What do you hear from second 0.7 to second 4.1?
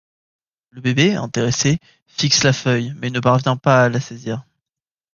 Le bébé, intéressé, fixe la feuille mais ne parvient pas à la